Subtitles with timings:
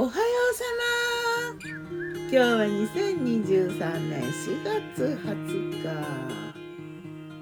[0.00, 0.14] おはよ
[0.50, 0.64] うさ
[1.60, 1.68] ま。
[2.22, 5.84] 今日は2023年4月20日。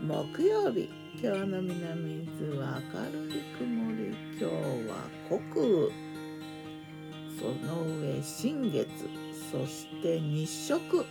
[0.04, 0.90] 木曜日。
[1.22, 4.10] 今日の南伊豆は明るい曇り。
[4.40, 4.44] 今日
[4.90, 5.92] は国雨。
[7.38, 8.88] その上新月。
[9.52, 11.06] そして日食。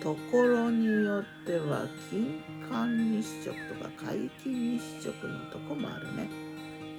[0.00, 2.40] ところによっては金
[2.70, 6.43] 環日食とか皆既日食のとこもあるね。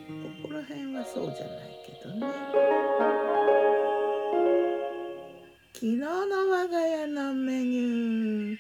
[0.08, 2.28] ここら辺はそうじゃないけどね。
[5.74, 8.58] 昨日の我が家のメニュー。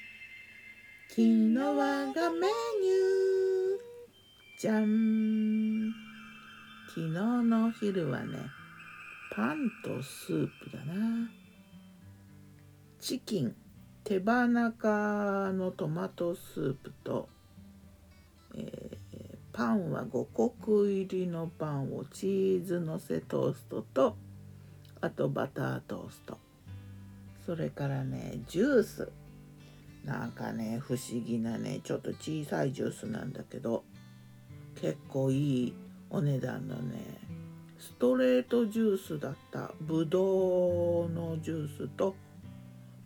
[1.09, 4.59] 昨日我がメニュー。
[4.59, 5.93] じゃん。
[6.87, 8.39] 昨日のお昼はね
[9.35, 11.29] パンとスープだな。
[12.99, 13.55] チキン。
[14.03, 17.27] 手羽中のトマトスープと、
[19.55, 24.17] パンは五穀入りのパンをチーズのせトーストと
[24.99, 26.37] あとバタートースト。
[27.45, 29.09] それからねジュース。
[30.03, 33.85] なんかね不思議なねちょっと小さいジュースなんだけど
[34.75, 35.73] 結構いい
[36.09, 36.99] お値段のね
[37.79, 39.71] ストレートジュースだった。
[39.79, 42.13] ぶどうのジュースと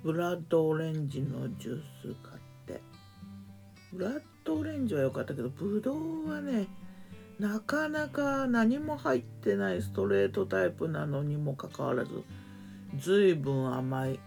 [0.03, 2.81] ブラッドオレンジのジュース買って。
[3.93, 6.67] ブラッドオレンジは良かったけどぶどうはね
[7.39, 12.23] なかなか何も入ってないストレートタイプなのにもかかわらず
[12.97, 14.19] 随分甘い。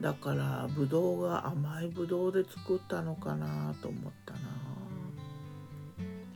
[0.00, 4.38] だからぶどうが甘いぶどうで作ったのかなと思ったな。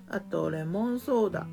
[0.09, 1.47] あとレモンソーダ。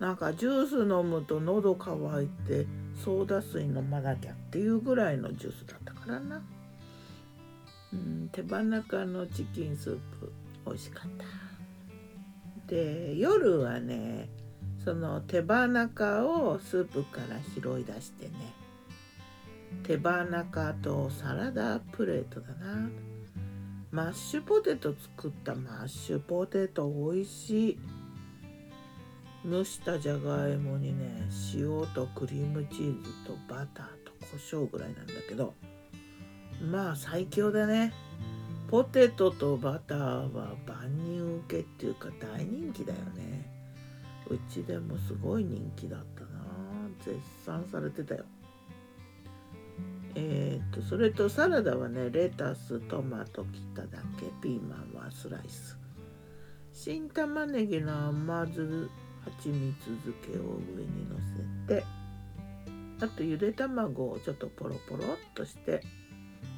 [0.00, 2.66] なんかジュース飲むと喉乾いて
[3.04, 6.42] ソーダ水飲まなきゃっていうぐらいのジュースだったからな。
[7.92, 10.32] うん手羽中のチキンスープ。
[10.66, 11.24] 美味しかった。
[12.66, 14.28] で夜はね
[14.84, 18.54] その手羽中をスープから拾い出してね
[19.82, 22.88] 手羽中とサラダプレートだな。
[23.92, 27.78] マッシュポテト作ったマッシュポテト美味しい。
[29.48, 35.54] 蒸したじゃがいもにね塩とクリームチーズとバターと胡椒ぐらいなんだけど
[36.60, 37.92] まあ最強だね。
[38.68, 39.98] ポテトとバター
[40.32, 43.50] は万人受けっていうか大人気だよね。
[44.28, 46.28] うちでもすごい人気だったな。
[47.04, 48.24] 絶賛されてたよ。
[50.14, 54.26] えーと、とそれとサラダはねレタストマト切っただけ。
[54.42, 55.78] ピーマンはスライス。
[56.72, 58.90] 新玉ねぎの甘酢
[59.24, 60.42] 蜂蜜漬けを
[60.76, 61.16] 上にの
[61.66, 61.84] せて
[63.00, 65.82] あとゆで卵をちょっとポロポロっとして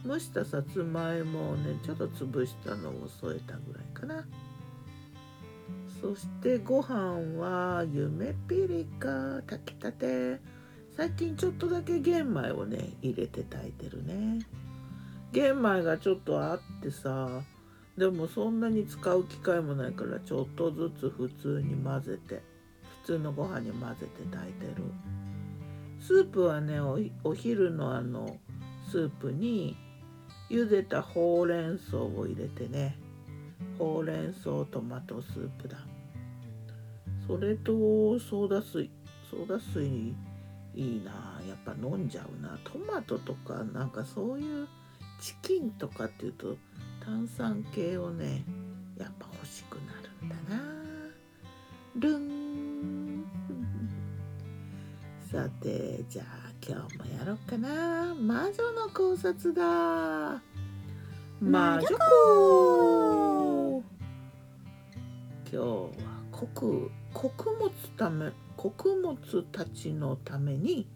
[0.07, 4.27] 蒸したさつまいもをねちょっと潰したのを添えたぐらいかな。
[6.01, 10.41] そしてご飯は夢ピリカ炊きたて。
[10.99, 14.41] 最近ちょっとだけ玄米をね入れて炊いてるね。
[15.31, 17.29] 玄米がちょっとあってさ
[17.97, 22.43] でもそんなに使う機会もないからちょっとずつ普通に混ぜて
[23.03, 24.83] 普通のご飯に混ぜて炊いてる。
[26.01, 28.37] スープはねお昼のあの
[28.91, 29.77] スープに
[30.51, 32.97] 茹でたほうれん草を入れてね。
[33.79, 35.79] ほうれん草トマトスープだ。
[37.27, 37.73] それと
[38.19, 38.91] ソーダ水。
[39.31, 40.15] ソーダ水
[40.75, 41.41] いいな。
[41.47, 42.59] やっぱ飲んじゃうな。
[42.65, 44.67] トマトとかなんかそういう
[45.21, 46.57] チキンとかっていうと
[47.05, 48.45] 炭酸系をね
[48.99, 50.63] やっぱ欲しくなるんだな。
[51.97, 53.25] ルン。
[55.31, 58.15] さてじゃあ今日もやろうかな。
[58.15, 60.43] 魔女の考察だ。
[61.41, 61.97] 魔女子
[65.51, 65.91] 今日は
[66.33, 70.89] 穀穀物ため穀物たちのために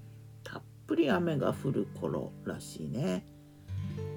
[0.43, 3.25] たっぷり雨が降る頃らしいね。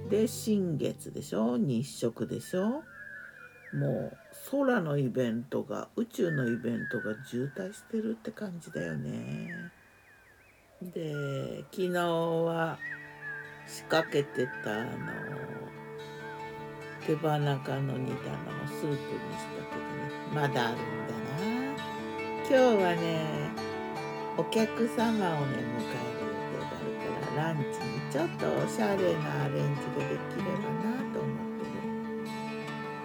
[0.10, 1.58] で新月でしょ？
[1.58, 2.84] 日食でしょ？
[3.74, 4.18] もう
[4.52, 9.65] 空のイベントが宇宙のイベントが渋滞してるって感じだよね。
[10.92, 12.78] で昨日は
[13.66, 14.92] 仕掛けてたあの
[17.06, 19.00] 手羽中の煮たのをスープにし
[19.46, 21.16] たけどねまだあるんだ
[22.48, 22.54] 今日
[22.84, 23.26] はね
[24.38, 26.90] お客様をね迎える予定がある
[27.26, 31.82] からランチにちょっとおしゃれなアレンジができればなと思ってる。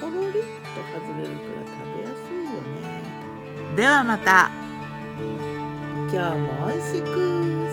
[0.01, 3.77] ポロリッと外れるから食べやすいよね。
[3.77, 4.51] ではまた。
[6.13, 7.70] 今日も美味しく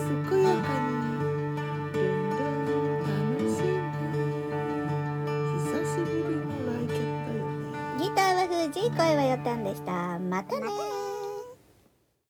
[8.00, 10.20] ギターは藤井声はよたんでした。
[10.20, 10.87] またね。